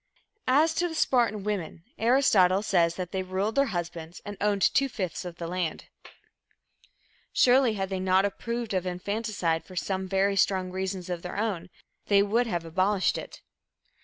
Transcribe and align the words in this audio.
As 0.47 0.73
to 0.73 0.87
the 0.87 0.95
Spartan 0.95 1.43
women, 1.43 1.83
Aristotle 1.99 2.63
says 2.63 2.95
that 2.95 3.11
they 3.11 3.21
ruled 3.21 3.53
their 3.53 3.67
husbands 3.67 4.19
and 4.25 4.35
owned 4.41 4.63
two 4.63 4.89
fifths 4.89 5.25
of 5.25 5.35
the 5.37 5.45
land. 5.45 5.89
Surely, 7.33 7.73
had 7.75 7.89
they 7.89 7.99
not 7.99 8.25
approved 8.25 8.73
of 8.73 8.87
infanticide 8.87 9.63
for 9.63 9.75
some 9.75 10.07
very 10.07 10.35
strong 10.35 10.71
reasons 10.71 11.07
of 11.11 11.21
their 11.21 11.37
own, 11.37 11.69
they 12.07 12.23
would 12.23 12.47
have 12.47 12.65
abolished 12.65 13.15
it. 13.15 13.43